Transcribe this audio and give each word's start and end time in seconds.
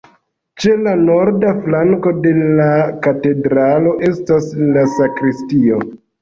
Ĉe 0.61 0.71
la 0.85 0.93
norda 1.01 1.51
flanko 1.65 2.13
de 2.23 2.31
la 2.61 2.69
katedralo 3.09 3.93
estas 4.09 4.49
la 4.73 4.87
sakristio. 4.97 5.81